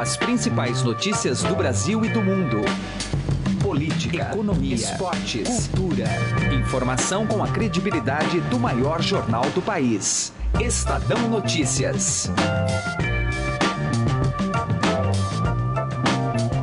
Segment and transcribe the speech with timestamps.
[0.00, 2.62] As principais notícias do Brasil e do mundo.
[3.62, 6.06] Política, economia, esportes, cultura.
[6.58, 10.32] Informação com a credibilidade do maior jornal do país.
[10.58, 12.30] Estadão Notícias.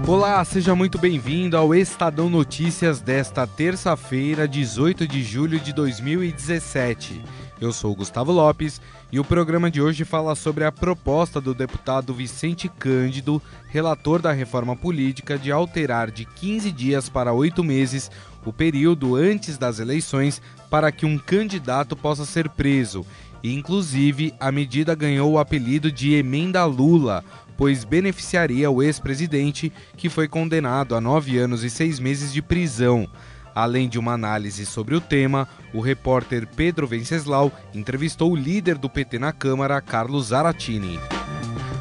[0.07, 7.21] Olá, seja muito bem-vindo ao Estadão Notícias desta terça-feira, 18 de julho de 2017.
[7.59, 8.79] Eu sou Gustavo Lopes
[9.11, 14.31] e o programa de hoje fala sobre a proposta do deputado Vicente Cândido, relator da
[14.31, 18.11] reforma política, de alterar de 15 dias para 8 meses
[18.45, 23.03] o período antes das eleições para que um candidato possa ser preso.
[23.43, 27.23] Inclusive, a medida ganhou o apelido de Emenda Lula,
[27.57, 33.09] pois beneficiaria o ex-presidente, que foi condenado a nove anos e seis meses de prisão.
[33.57, 38.87] Além de uma análise sobre o tema, o repórter Pedro Venceslau entrevistou o líder do
[38.87, 40.99] PT na Câmara, Carlos Zaratini.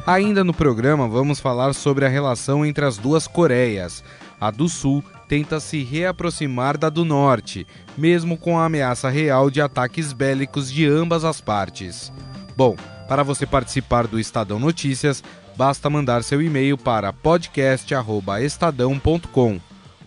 [0.03, 4.03] Ainda no programa, vamos falar sobre a relação entre as duas Coreias.
[4.41, 9.61] A do Sul tenta se reaproximar da do Norte, mesmo com a ameaça real de
[9.61, 12.11] ataques bélicos de ambas as partes.
[12.55, 12.75] Bom,
[13.07, 15.23] para você participar do Estadão Notícias,
[15.55, 19.76] basta mandar seu e-mail para podcast@estadão.com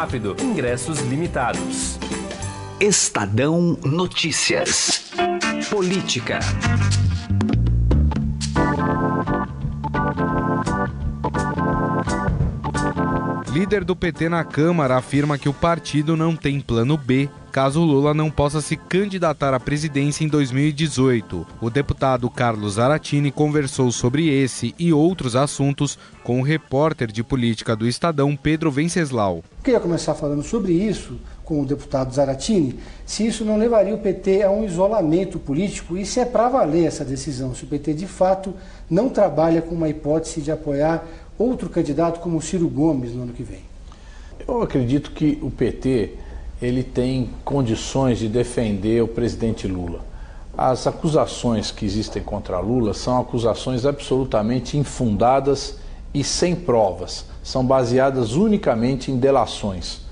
[0.00, 0.34] rápido.
[0.40, 1.98] Ingressos limitados.
[2.80, 5.12] Estadão Notícias.
[5.68, 6.38] Política.
[13.52, 18.14] Líder do PT na Câmara afirma que o partido não tem plano B caso Lula
[18.14, 21.46] não possa se candidatar à presidência em 2018.
[21.60, 27.74] O deputado Carlos Aratini conversou sobre esse e outros assuntos com o repórter de política
[27.74, 29.42] do Estadão, Pedro Venceslau.
[29.64, 34.44] Queria começar falando sobre isso com o deputado Zaratini, se isso não levaria o PT
[34.44, 38.06] a um isolamento político e se é para valer essa decisão, se o PT de
[38.06, 38.54] fato
[38.88, 41.04] não trabalha com uma hipótese de apoiar
[41.36, 43.62] outro candidato como Ciro Gomes no ano que vem?
[44.46, 46.14] Eu acredito que o PT
[46.60, 50.00] ele tem condições de defender o presidente Lula.
[50.56, 55.78] As acusações que existem contra Lula são acusações absolutamente infundadas
[56.12, 57.24] e sem provas.
[57.42, 60.02] São baseadas unicamente em delações.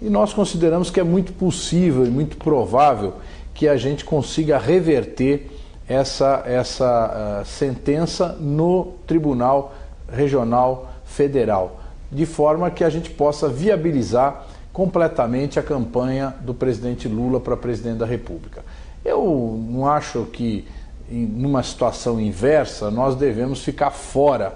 [0.00, 3.14] E nós consideramos que é muito possível e muito provável
[3.54, 5.50] que a gente consiga reverter
[5.88, 9.74] essa, essa uh, sentença no Tribunal
[10.10, 11.80] regional federal,
[12.10, 17.98] de forma que a gente possa viabilizar completamente a campanha do presidente Lula para presidente
[17.98, 18.64] da República.
[19.04, 20.66] Eu não acho que,
[21.10, 24.54] numa situação inversa, nós devemos ficar fora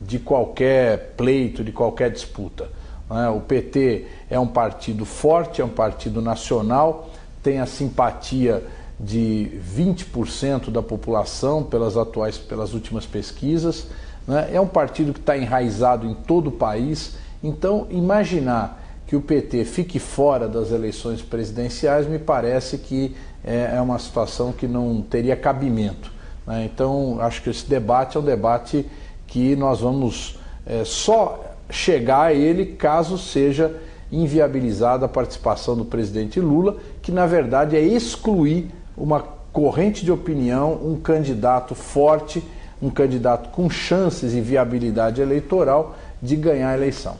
[0.00, 2.68] de qualquer pleito, de qualquer disputa.
[3.10, 3.28] É?
[3.28, 7.10] O PT é um partido forte, é um partido nacional,
[7.42, 8.64] tem a simpatia
[8.98, 13.86] de 20% da população pelas atuais, pelas últimas pesquisas.
[14.26, 14.50] Né?
[14.52, 17.16] É um partido que está enraizado em todo o país.
[17.42, 18.81] Então, imaginar
[19.12, 23.14] que o PT fique fora das eleições presidenciais me parece que
[23.44, 26.10] é, é uma situação que não teria cabimento.
[26.46, 26.64] Né?
[26.72, 28.86] Então, acho que esse debate é um debate
[29.26, 33.78] que nós vamos é, só chegar a ele caso seja
[34.10, 39.20] inviabilizada a participação do presidente Lula, que na verdade é excluir uma
[39.52, 42.42] corrente de opinião, um candidato forte
[42.80, 47.16] um candidato com chances e viabilidade eleitoral de ganhar a eleição.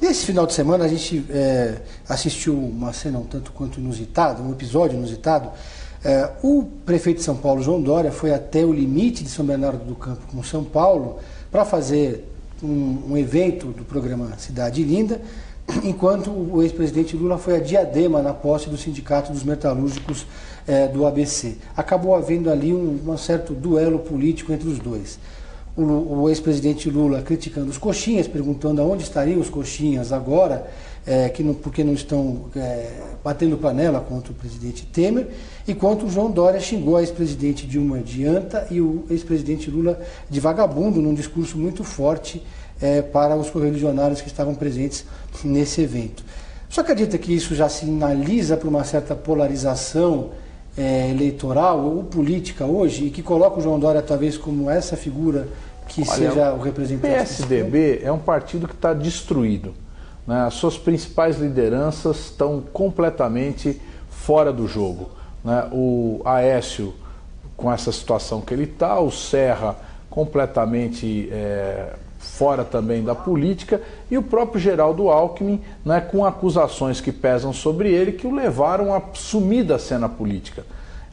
[0.00, 1.78] Nesse final de semana a gente é,
[2.08, 5.50] assistiu uma cena um tanto quanto inusitada, um episódio inusitado.
[6.04, 9.84] É, o prefeito de São Paulo, João Dória, foi até o limite de São Bernardo
[9.84, 11.18] do Campo com São Paulo
[11.50, 12.24] para fazer
[12.62, 15.20] um, um evento do programa Cidade Linda,
[15.82, 20.26] enquanto o ex-presidente Lula foi a Diadema na posse do Sindicato dos Metalúrgicos
[20.66, 21.56] é, do ABC.
[21.76, 25.18] Acabou havendo ali um, um, certo duelo político entre os dois.
[25.80, 30.68] O, ex-presidente Lula criticando os coxinhas, perguntando aonde estariam os coxinhas agora,
[31.06, 32.90] é, que não, porque não estão é,
[33.22, 35.28] batendo panela contra o presidente Temer,
[35.68, 40.40] enquanto o João Dória xingou a ex-presidente Dilma de anta e o ex-presidente Lula de
[40.40, 42.42] vagabundo, num discurso muito forte
[42.80, 45.04] é, para os correligionários que estavam presentes
[45.44, 46.24] nesse evento.
[46.68, 50.30] Só acredita que isso já sinaliza para uma certa polarização
[50.76, 55.48] é, eleitoral ou política hoje e que coloca o João Dória talvez como essa figura
[55.88, 57.12] que Olha, seja o representante.
[57.12, 59.74] PSDB é um partido que está destruído.
[60.26, 60.42] Né?
[60.42, 63.80] As suas principais lideranças estão completamente
[64.10, 65.10] fora do jogo.
[65.42, 65.68] Né?
[65.72, 66.94] O Aécio,
[67.56, 69.74] com essa situação que ele está, o Serra
[70.10, 73.80] completamente é, fora também da política,
[74.10, 78.92] e o próprio Geraldo Alckmin, né, com acusações que pesam sobre ele, que o levaram
[78.92, 80.64] a sumir da cena política.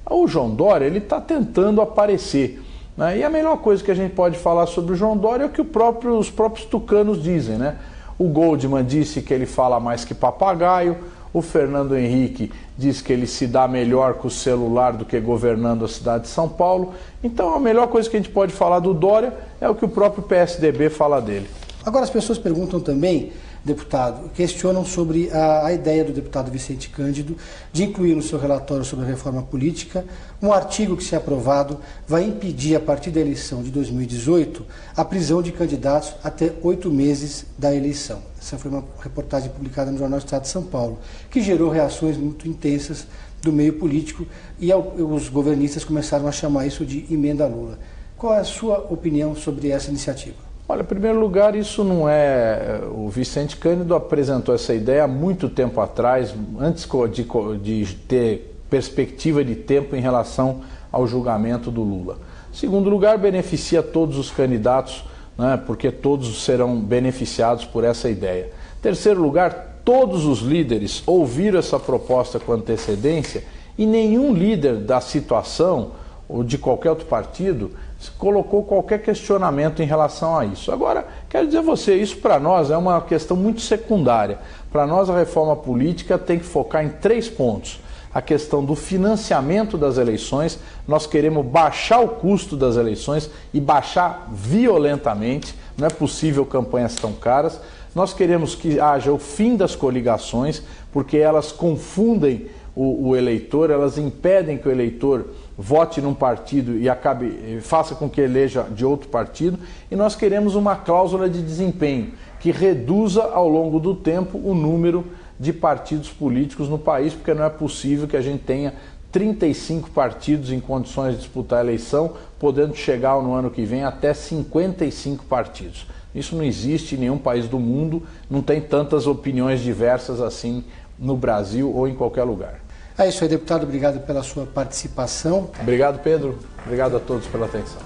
[0.10, 2.62] O João Dória ele está tentando aparecer.
[2.98, 3.20] Né?
[3.20, 5.50] E a melhor coisa que a gente pode falar sobre o João Dória é o
[5.50, 7.58] que próprio, os próprios tucanos dizem.
[7.58, 7.76] Né?
[8.18, 10.98] O Goldman disse que ele fala mais que papagaio,
[11.34, 15.84] o Fernando Henrique diz que ele se dá melhor com o celular do que governando
[15.84, 16.94] a cidade de São Paulo.
[17.22, 19.90] Então a melhor coisa que a gente pode falar do Dória é o que o
[19.90, 21.50] próprio PSDB fala dele.
[21.86, 23.34] Agora as pessoas perguntam também
[23.66, 27.36] deputado, questionam sobre a, a, ideia do deputado Vicente Cândido
[27.74, 30.06] de incluir no seu relatório sobre a reforma política
[30.40, 34.64] um artigo que, se aprovado, vai impedir, a partir da eleição de 2018,
[34.96, 38.22] a prisão de candidatos até oito meses da eleição.
[38.40, 41.00] Essa foi uma reportagem publicada no Jornal Estado de São Paulo,
[41.32, 43.08] que gerou reações muito intensas
[43.42, 44.28] do meio político
[44.60, 47.80] e os governistas começaram a chamar isso de emenda Lula.
[48.16, 50.45] Qual é a sua opinião sobre essa iniciativa?
[50.68, 52.82] Olha, em primeiro lugar, isso não é.
[52.92, 59.46] O Vicente Cândido apresentou essa ideia há muito tempo atrás, antes de, de ter perspectiva
[59.46, 62.18] de tempo em relação ao julgamento do Lula.
[62.52, 65.06] Em segundo lugar, beneficia todos os candidatos,
[65.38, 68.50] né, porque todos serão beneficiados por essa ideia.
[68.80, 73.44] Em terceiro lugar, todos os líderes ouviram essa proposta com antecedência
[73.78, 75.92] e nenhum líder da situação
[76.28, 77.72] ou de qualquer outro partido
[78.18, 80.72] colocou qualquer questionamento em relação a isso.
[80.72, 84.40] Agora, quero dizer a você, isso para nós é uma questão muito secundária.
[84.72, 87.80] Para nós, a reforma política tem que focar em três pontos.
[88.14, 90.58] A questão do financiamento das eleições,
[90.88, 97.12] nós queremos baixar o custo das eleições e baixar violentamente, não é possível campanhas tão
[97.12, 97.60] caras.
[97.94, 100.62] Nós queremos que haja o fim das coligações,
[100.94, 105.28] porque elas confundem o, o eleitor, elas impedem que o eleitor
[105.58, 109.58] vote num partido e acabe faça com que eleja de outro partido,
[109.90, 115.06] e nós queremos uma cláusula de desempenho que reduza ao longo do tempo o número
[115.40, 118.74] de partidos políticos no país, porque não é possível que a gente tenha
[119.12, 124.14] 35 partidos em condições de disputar a eleição, podendo chegar no ano que vem até
[124.14, 125.88] 55 partidos.
[126.14, 130.64] Isso não existe em nenhum país do mundo, não tem tantas opiniões diversas assim
[131.00, 132.65] no Brasil ou em qualquer lugar.
[132.98, 133.64] É isso aí, deputado.
[133.64, 135.52] Obrigado pela sua participação.
[135.62, 136.40] Obrigado, Pedro.
[136.64, 137.82] Obrigado a todos pela atenção.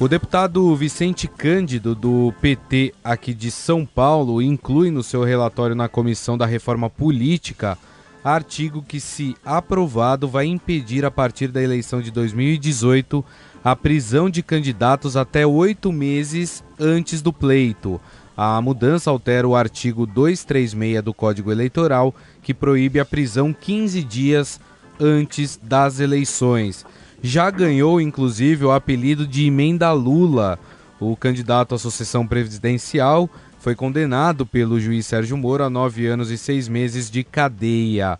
[0.00, 5.88] O deputado Vicente Cândido, do PT aqui de São Paulo, inclui no seu relatório na
[5.88, 7.76] Comissão da Reforma Política
[8.22, 13.24] artigo que, se aprovado, vai impedir, a partir da eleição de 2018,
[13.62, 18.00] a prisão de candidatos até oito meses antes do pleito.
[18.42, 24.58] A mudança altera o artigo 236 do Código Eleitoral, que proíbe a prisão 15 dias
[24.98, 26.86] antes das eleições.
[27.22, 30.58] Já ganhou, inclusive, o apelido de Emenda Lula.
[30.98, 33.28] O candidato à sucessão presidencial
[33.58, 38.18] foi condenado pelo juiz Sérgio Moro a nove anos e seis meses de cadeia.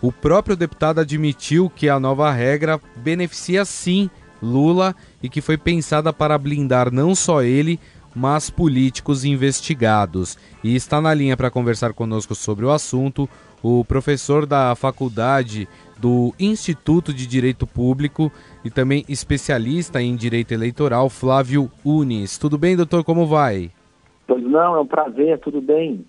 [0.00, 4.08] O próprio deputado admitiu que a nova regra beneficia sim
[4.40, 7.80] Lula e que foi pensada para blindar não só ele,
[8.16, 10.38] mas políticos investigados.
[10.64, 13.28] E está na linha para conversar conosco sobre o assunto
[13.62, 15.68] o professor da faculdade
[15.98, 18.30] do Instituto de Direito Público
[18.64, 22.38] e também especialista em direito eleitoral, Flávio Unis.
[22.38, 23.02] Tudo bem, doutor?
[23.02, 23.70] Como vai?
[24.26, 26.04] Pois não, é um prazer, tudo bem.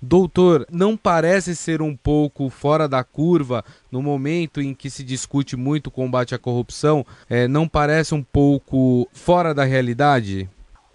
[0.00, 5.56] Doutor, não parece ser um pouco fora da curva no momento em que se discute
[5.56, 7.04] muito o combate à corrupção?
[7.28, 10.48] É, não parece um pouco fora da realidade?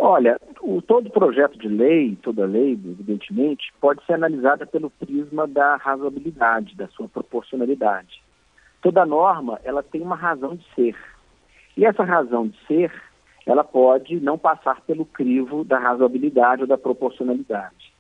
[0.06, 5.78] Olha, o, todo projeto de lei, toda lei, evidentemente, pode ser analisada pelo prisma da
[5.78, 8.22] razoabilidade, da sua proporcionalidade.
[8.82, 10.98] Toda norma, ela tem uma razão de ser.
[11.78, 12.92] E essa razão de ser,
[13.46, 17.94] ela pode não passar pelo crivo da razoabilidade ou da proporcionalidade.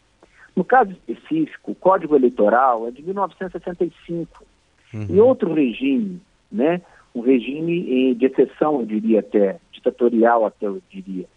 [0.53, 4.43] No caso específico, o Código Eleitoral é de 1965.
[4.93, 5.07] Uhum.
[5.09, 6.81] E outro regime, né,
[7.15, 11.27] um regime de exceção, eu diria até, ditatorial até eu diria,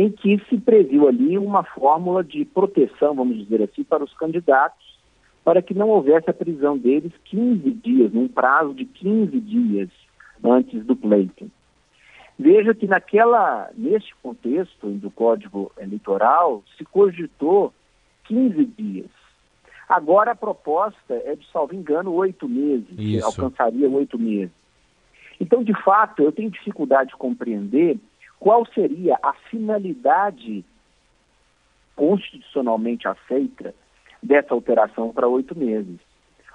[0.00, 4.98] em que se previu ali uma fórmula de proteção, vamos dizer assim, para os candidatos,
[5.44, 9.90] para que não houvesse a prisão deles 15 dias, num prazo de 15 dias
[10.42, 11.50] antes do pleito.
[12.38, 17.70] Veja que naquela, neste contexto do Código Eleitoral, se cogitou
[18.24, 19.10] 15 dias.
[19.86, 24.52] Agora a proposta é de, salvo engano, oito meses, alcançaria oito meses.
[25.38, 27.98] Então, de fato, eu tenho dificuldade de compreender
[28.40, 30.64] qual seria a finalidade
[31.94, 33.74] constitucionalmente aceita
[34.22, 36.00] dessa alteração para oito meses.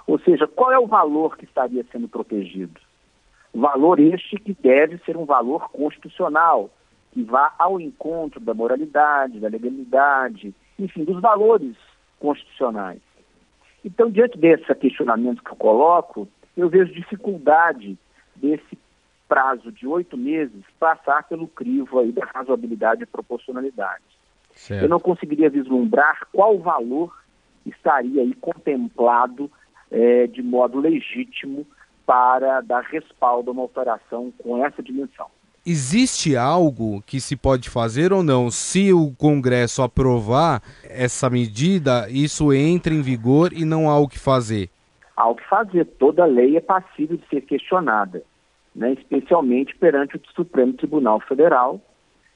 [0.07, 2.81] Ou seja, qual é o valor que estaria sendo protegido?
[3.53, 6.71] Valor este que deve ser um valor constitucional,
[7.11, 11.75] que vá ao encontro da moralidade, da legalidade, enfim, dos valores
[12.19, 13.01] constitucionais.
[13.83, 16.27] Então, diante desse questionamento que eu coloco,
[16.57, 17.97] eu vejo dificuldade
[18.35, 18.77] desse
[19.27, 24.03] prazo de oito meses passar pelo crivo aí da razoabilidade e proporcionalidade.
[24.53, 24.83] Certo.
[24.83, 27.13] Eu não conseguiria vislumbrar qual valor
[27.65, 29.51] estaria aí contemplado
[29.91, 31.65] é, de modo legítimo
[32.05, 35.27] para dar respaldo a uma alteração com essa dimensão.
[35.65, 38.51] Existe algo que se pode fazer ou não?
[38.51, 44.19] Se o Congresso aprovar essa medida, isso entra em vigor e não há o que
[44.19, 44.69] fazer?
[45.17, 45.85] Há o que fazer.
[45.97, 48.21] Toda lei é passível de ser questionada,
[48.75, 48.93] né?
[48.93, 51.79] especialmente perante o Supremo Tribunal Federal,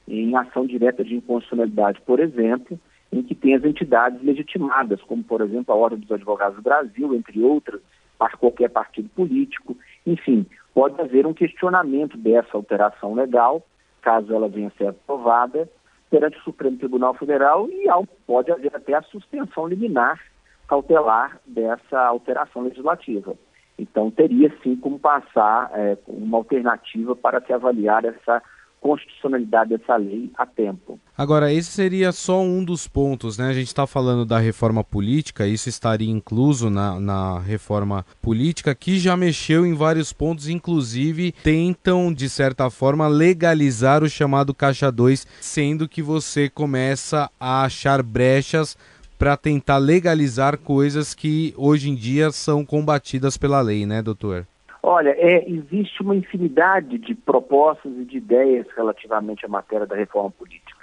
[0.07, 2.79] em ação direta de inconstitucionalidade, por exemplo,
[3.11, 7.13] em que tem as entidades legitimadas, como, por exemplo, a Ordem dos Advogados do Brasil,
[7.13, 7.81] entre outras,
[8.17, 9.75] para qualquer partido político.
[10.05, 13.65] Enfim, pode haver um questionamento dessa alteração legal,
[14.01, 15.69] caso ela venha a ser aprovada,
[16.09, 17.85] perante o Supremo Tribunal Federal e
[18.25, 20.19] pode haver até a suspensão liminar
[20.67, 23.35] cautelar dessa alteração legislativa.
[23.79, 28.41] Então, teria sim como passar é, uma alternativa para se avaliar essa
[28.81, 30.99] constitucionalidade dessa lei a tempo.
[31.17, 33.49] Agora, esse seria só um dos pontos, né?
[33.49, 38.97] A gente está falando da reforma política, isso estaria incluso na, na reforma política, que
[38.97, 45.27] já mexeu em vários pontos, inclusive tentam, de certa forma, legalizar o chamado Caixa 2,
[45.41, 48.77] sendo que você começa a achar brechas
[49.19, 54.47] para tentar legalizar coisas que hoje em dia são combatidas pela lei, né, doutor?
[54.81, 60.31] Olha, é, existe uma infinidade de propostas e de ideias relativamente à matéria da reforma
[60.31, 60.79] política.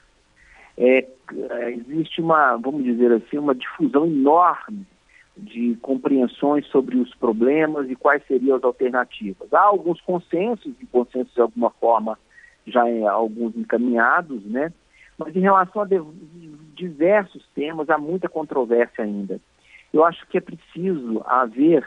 [0.76, 4.86] É, é, existe uma, vamos dizer assim, uma difusão enorme
[5.34, 9.50] de compreensões sobre os problemas e quais seriam as alternativas.
[9.50, 12.18] Há alguns consensos, e consensos de alguma forma
[12.66, 14.72] já alguns encaminhados, né?
[15.18, 15.88] Mas em relação a
[16.74, 19.40] diversos temas, há muita controvérsia ainda.
[19.92, 21.84] Eu acho que é preciso haver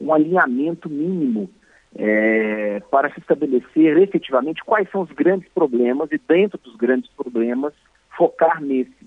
[0.00, 1.48] um alinhamento mínimo
[1.94, 7.72] é, para se estabelecer efetivamente quais são os grandes problemas e, dentro dos grandes problemas,
[8.16, 9.06] focar nesse.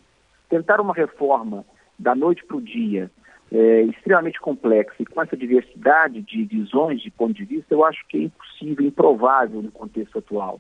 [0.50, 1.66] Tentar uma reforma
[1.98, 3.10] da noite para o dia,
[3.52, 8.06] é, extremamente complexa e com essa diversidade de visões, de ponto de vista, eu acho
[8.08, 10.60] que é impossível, improvável no contexto atual.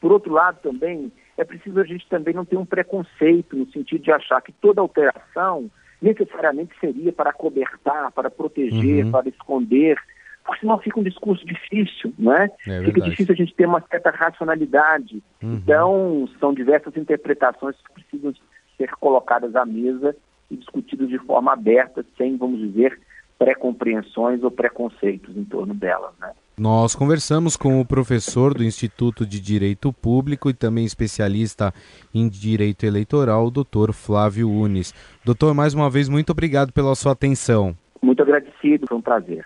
[0.00, 4.02] Por outro lado, também, é preciso a gente também não ter um preconceito no sentido
[4.02, 5.70] de achar que toda alteração
[6.00, 9.10] necessariamente seria para cobertar, para proteger, uhum.
[9.12, 9.96] para esconder,
[10.44, 12.50] porque senão fica um discurso difícil, né?
[12.66, 15.22] É fica difícil a gente ter uma certa racionalidade.
[15.40, 15.54] Uhum.
[15.54, 18.34] Então, são diversas interpretações que precisam
[18.76, 20.16] ser colocadas à mesa
[20.50, 22.98] e discutidas de forma aberta, sem, vamos dizer,
[23.38, 26.32] pré-compreensões ou preconceitos em torno delas, né?
[26.62, 31.74] Nós conversamos com o professor do Instituto de Direito Público e também especialista
[32.14, 34.94] em Direito Eleitoral, o doutor Flávio Unes.
[35.24, 37.76] Doutor, mais uma vez, muito obrigado pela sua atenção.
[38.00, 39.44] Muito agradecido, foi um prazer.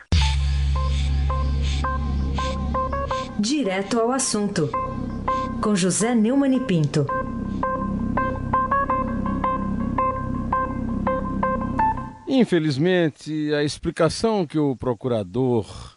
[3.41, 4.69] Direto ao assunto,
[5.63, 7.07] com José Neumann e Pinto.
[12.29, 15.96] Infelizmente, a explicação que o procurador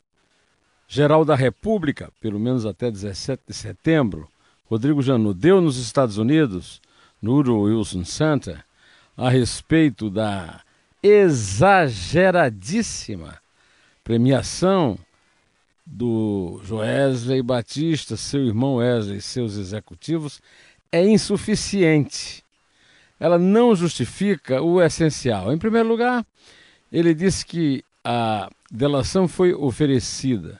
[0.92, 4.28] Geral da República, pelo menos até 17 de setembro,
[4.68, 6.82] Rodrigo Janot deu nos Estados Unidos,
[7.22, 8.66] no Woodrow Wilson Center,
[9.16, 10.62] a respeito da
[11.04, 13.38] exageradíssima
[14.04, 14.98] premiação
[15.86, 20.42] do Joesley Batista, seu irmão Wesley e seus executivos,
[20.92, 22.44] é insuficiente.
[23.20, 25.54] Ela não justifica o essencial.
[25.54, 26.26] Em primeiro lugar,
[26.92, 30.60] ele disse que a delação foi oferecida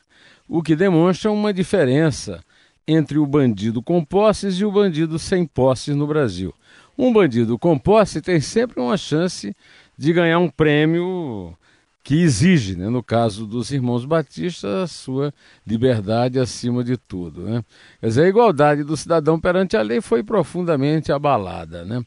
[0.50, 2.44] o que demonstra uma diferença
[2.88, 6.52] entre o bandido com posses e o bandido sem posses no Brasil.
[6.98, 9.56] Um bandido com posse tem sempre uma chance
[9.96, 11.56] de ganhar um prêmio
[12.04, 15.32] que exige, né, no caso dos irmãos Batista, a sua
[15.68, 17.44] liberdade acima de tudo.
[17.44, 17.64] Né?
[18.00, 21.86] Quer dizer, a igualdade do cidadão perante a lei foi profundamente abalada.
[21.86, 22.04] Né?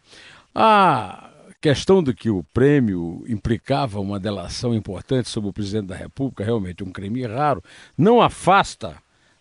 [0.52, 1.31] A
[1.62, 6.82] questão do que o prêmio implicava uma delação importante sobre o presidente da República, realmente
[6.82, 7.62] um crime raro,
[7.96, 8.96] não afasta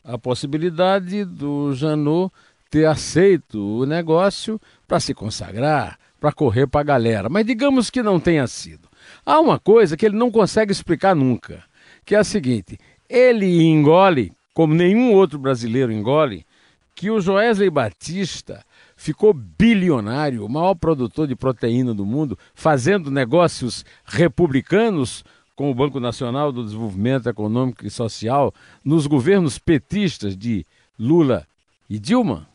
[0.06, 2.32] a possibilidade do Janot
[2.70, 7.28] ter aceito o negócio para se consagrar, para correr para a galera.
[7.28, 8.88] Mas digamos que não tenha sido.
[9.26, 11.64] Há uma coisa que ele não consegue explicar nunca,
[12.06, 12.78] que é a seguinte:
[13.10, 16.46] ele engole como nenhum outro brasileiro engole,
[16.94, 18.64] que o Joesley Batista
[19.02, 26.00] ficou bilionário, o maior produtor de proteína do mundo, fazendo negócios republicanos com o Banco
[26.00, 28.54] Nacional do Desenvolvimento Econômico e Social
[28.86, 30.68] nos governos petistas de
[31.00, 31.48] Lula
[31.90, 32.48] e Dilma?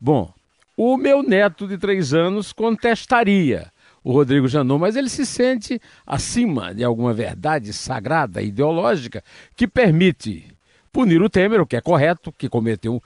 [0.00, 0.32] Bom,
[0.76, 3.72] o meu neto de três anos contestaria
[4.04, 9.20] o Rodrigo Janot, mas ele se sente acima de alguma verdade sagrada, ideológica,
[9.56, 10.46] que permite
[10.92, 13.00] punir o Temer, o que é correto, que cometeu, um,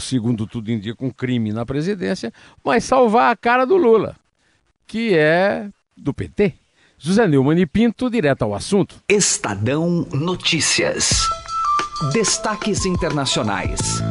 [0.00, 2.32] segundo tudo indica, um crime na presidência,
[2.64, 4.16] mas salvar a cara do Lula,
[4.86, 6.54] que é do PT.
[6.98, 8.96] José Neumann e Pinto, direto ao assunto.
[9.08, 11.26] Estadão Notícias.
[12.12, 14.02] Destaques internacionais.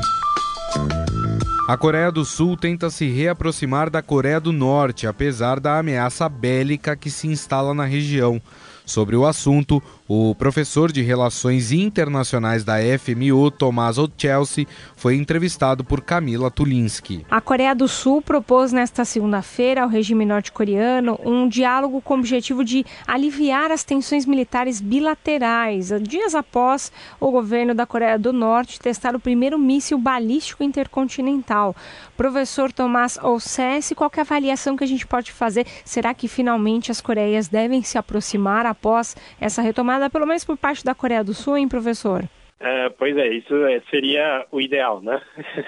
[1.68, 6.96] A Coreia do Sul tenta se reaproximar da Coreia do Norte, apesar da ameaça bélica
[6.96, 8.42] que se instala na região.
[8.90, 14.66] Sobre o assunto, o professor de Relações Internacionais da FMU, Tommaso Chelsea,
[14.96, 17.24] foi entrevistado por Camila Tulinski.
[17.30, 22.66] A Coreia do Sul propôs nesta segunda-feira ao regime norte-coreano um diálogo com o objetivo
[22.66, 29.16] de aliviar as tensões militares bilaterais, dias após o governo da Coreia do Norte testar
[29.16, 31.76] o primeiro míssil balístico intercontinental.
[32.20, 35.64] Professor Tomás Olsessi, qual é a avaliação que a gente pode fazer?
[35.86, 40.84] Será que finalmente as Coreias devem se aproximar após essa retomada, pelo menos por parte
[40.84, 42.24] da Coreia do Sul, hein, professor?
[42.60, 45.22] Uh, pois é, isso é, seria o ideal, né?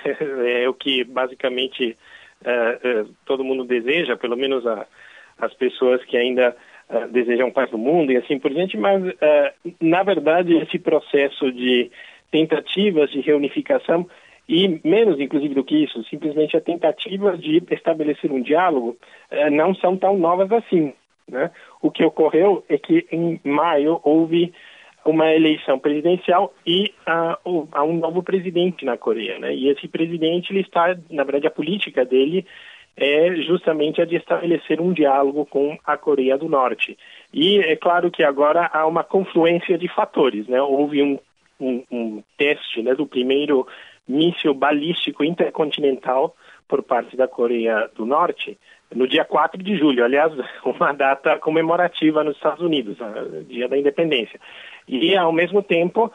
[0.61, 1.95] é o que basicamente
[2.41, 4.85] uh, todo mundo deseja, pelo menos a,
[5.39, 6.53] as pessoas que ainda
[7.11, 9.01] desejam paz no mundo e assim por diante, mas
[9.79, 11.89] na verdade esse processo de
[12.29, 14.05] tentativas de reunificação
[14.51, 18.97] e menos inclusive do que isso, simplesmente a tentativa de estabelecer um diálogo
[19.49, 20.93] não são tão novas assim.
[21.25, 21.49] Né?
[21.81, 24.53] O que ocorreu é que em maio houve
[25.05, 29.55] uma eleição presidencial e uh, há um novo presidente na Coreia, né?
[29.55, 32.45] E esse presidente ele está, na verdade, a política dele
[32.95, 36.97] é justamente a de estabelecer um diálogo com a Coreia do Norte.
[37.33, 40.61] E é claro que agora há uma confluência de fatores, né?
[40.61, 41.19] Houve um,
[41.59, 43.65] um, um teste né, do primeiro
[44.11, 46.35] míssil balístico intercontinental
[46.67, 48.57] por parte da Coreia do Norte,
[48.93, 52.97] no dia 4 de julho, aliás, uma data comemorativa nos Estados Unidos,
[53.47, 54.39] dia da independência.
[54.87, 56.11] E, ao mesmo tempo,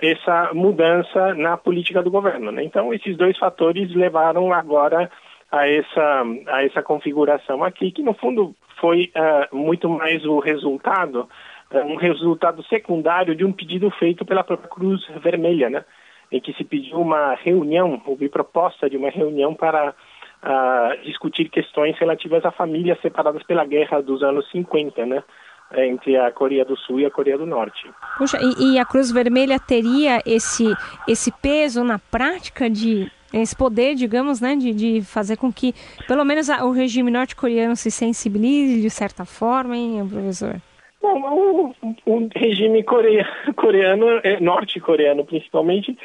[0.00, 2.50] essa mudança na política do governo.
[2.50, 2.64] Né?
[2.64, 5.10] Então, esses dois fatores levaram agora
[5.50, 11.28] a essa, a essa configuração aqui, que no fundo foi uh, muito mais o resultado,
[11.72, 15.84] um resultado secundário de um pedido feito pela própria Cruz Vermelha, né?
[16.30, 19.90] Em que se pediu uma reunião, houve proposta de uma reunião para
[20.42, 25.22] uh, discutir questões relativas a famílias separadas pela guerra dos anos 50, né?
[25.76, 27.90] entre a Coreia do Sul e a Coreia do Norte.
[28.16, 30.64] Puxa, e, e, a Cruz Vermelha teria esse,
[31.06, 35.74] esse peso na prática de esse poder, digamos, né, de, de fazer com que
[36.06, 40.56] pelo menos a, o regime norte-coreano se sensibilize de certa forma, hein, professor?
[41.00, 41.74] Bom,
[42.06, 45.96] o, regime coreano, coreano é, norte-coreano principalmente,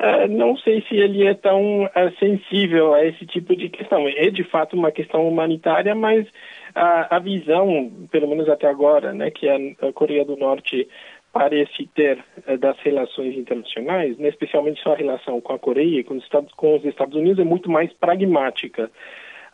[0.00, 4.08] Uh, não sei se ele é tão uh, sensível a esse tipo de questão.
[4.08, 6.26] É de fato uma questão humanitária, mas
[6.74, 9.58] a, a visão, pelo menos até agora, né, que a,
[9.92, 10.88] Coreia do Norte
[11.30, 12.24] parece ter
[12.58, 16.18] das relações internacionais, né, especialmente sua relação com a Coreia e com
[16.56, 18.90] com os Estados Unidos, é muito mais pragmática.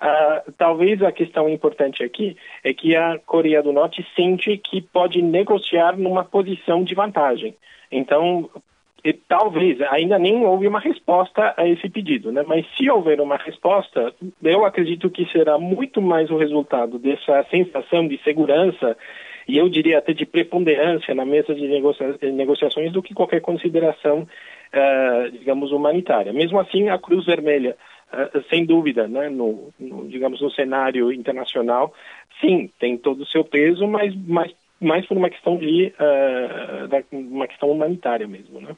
[0.01, 5.23] Uh, talvez a questão importante aqui é que a Coreia do Norte sente que pode
[5.23, 7.55] negociar numa posição de vantagem.
[7.91, 8.51] Então,
[9.07, 12.45] e talvez ainda nem houve uma resposta a esse pedido, né?
[12.47, 18.09] Mas se houver uma resposta, eu acredito que será muito mais o resultado dessa sensação
[18.09, 18.97] de segurança
[19.47, 24.23] e eu diria até de preponderância na mesa de negocia negociações do que qualquer consideração,
[24.23, 26.33] uh, digamos, humanitária.
[26.33, 27.77] Mesmo assim, a Cruz Vermelha,
[28.13, 31.93] uh, sem dúvida, né, no, no, digamos, no cenário internacional,
[32.41, 37.47] sim, tem todo o seu peso, mas, mas mais por uma questão de uh, uma
[37.47, 38.77] questão humanitária mesmo, né?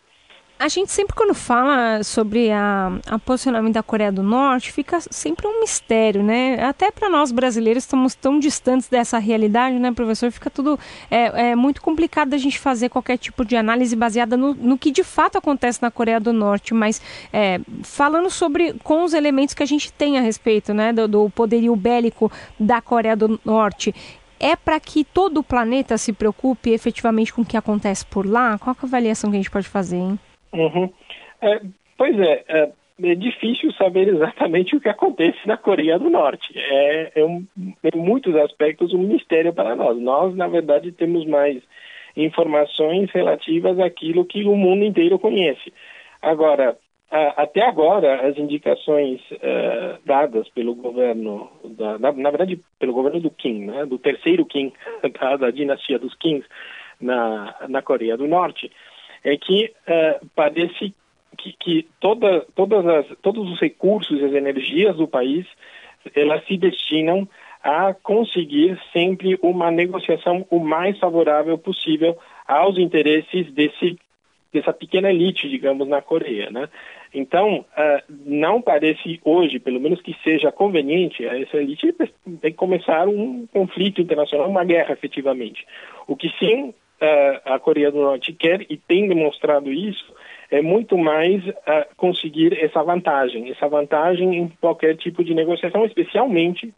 [0.60, 5.46] A gente sempre quando fala sobre a, a posicionamento da Coreia do Norte, fica sempre
[5.46, 6.60] um mistério, né?
[6.64, 10.32] Até para nós brasileiros estamos tão distantes dessa realidade, né, professor?
[10.32, 10.76] Fica tudo
[11.08, 14.90] é, é muito complicado a gente fazer qualquer tipo de análise baseada no, no que
[14.90, 17.00] de fato acontece na Coreia do Norte, mas
[17.32, 21.30] é, falando sobre com os elementos que a gente tem a respeito, né, do, do
[21.30, 23.94] poderio bélico da Coreia do Norte,
[24.40, 28.58] é para que todo o planeta se preocupe efetivamente com o que acontece por lá?
[28.58, 30.18] Qual é a avaliação que a gente pode fazer, hein?
[30.52, 30.90] Uhum.
[31.40, 31.60] É,
[31.96, 36.52] pois é, é, é, difícil saber exatamente o que acontece na Coreia do Norte.
[36.56, 39.98] É, é um, em muitos aspectos um mistério para nós.
[39.98, 41.62] Nós, na verdade, temos mais
[42.16, 45.72] informações relativas àquilo que o mundo inteiro conhece.
[46.20, 46.76] Agora,
[47.10, 53.64] até agora, as indicações uh, dadas pelo governo, da, na, verdade, pelo governo do Kim,
[53.64, 54.72] né, do terceiro Kim,
[55.18, 56.46] da, da dinastia dos Kings
[57.00, 58.70] na, na Coreia do Norte,
[59.24, 60.94] é que uh, parece
[61.36, 65.46] que, que toda, todas as, todos os recursos e as energias do país
[66.14, 67.28] elas se destinam
[67.62, 73.98] a conseguir sempre uma negociação o mais favorável possível aos interesses desse
[74.50, 76.70] dessa pequena elite, digamos, na Coreia, né?
[77.12, 82.06] Então, uh, não parece hoje, pelo menos que seja conveniente, essa elite tem
[82.40, 85.66] que começar um conflito internacional, uma guerra, efetivamente.
[86.06, 90.12] O que sim uh, a Coreia do Norte quer e tem demonstrado isso
[90.50, 91.54] é muito mais uh,
[91.96, 96.72] conseguir essa vantagem, essa vantagem em qualquer tipo de negociação, especialmente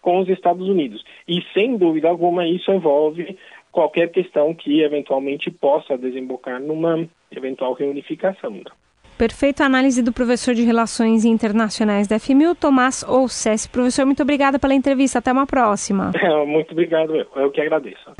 [0.00, 1.04] com os Estados Unidos.
[1.26, 3.36] E sem dúvida alguma isso envolve
[3.72, 8.62] qualquer questão que eventualmente possa desembocar numa eventual reunificação.
[9.18, 13.66] Perfeita análise do professor de Relações Internacionais da FMU, Tomás Oussess.
[13.66, 15.18] Professor, muito obrigada pela entrevista.
[15.18, 16.12] Até uma próxima.
[16.46, 17.16] Muito obrigado.
[17.16, 18.14] Eu, eu que agradeço.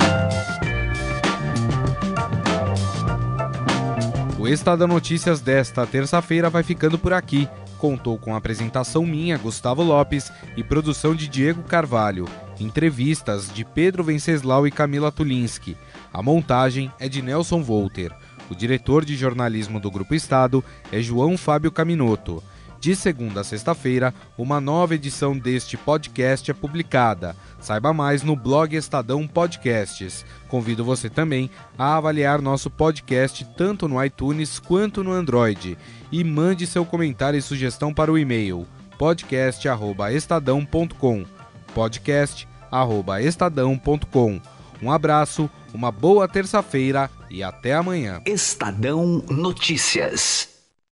[4.47, 7.49] O Estadão Notícias desta terça-feira vai ficando por aqui.
[7.79, 12.29] Contou com apresentação minha, Gustavo Lopes, e produção de Diego Carvalho.
[12.61, 15.77] Entrevistas de Pedro Venceslau e Camila Tulinski.
[16.13, 18.13] A montagem é de Nelson Volter.
[18.49, 22.41] O diretor de jornalismo do Grupo Estado é João Fábio Caminoto.
[22.87, 27.35] De segunda a sexta-feira, uma nova edição deste podcast é publicada.
[27.61, 30.25] Saiba mais no blog Estadão Podcasts.
[30.47, 35.77] Convido você também a avaliar nosso podcast tanto no iTunes quanto no Android.
[36.13, 41.25] E mande seu comentário e sugestão para o e-mail podcast@estadão.com.
[41.75, 44.41] podcast@estadão.com.
[44.81, 48.23] Um abraço, uma boa terça-feira e até amanhã.
[48.25, 50.55] Estadão Notícias.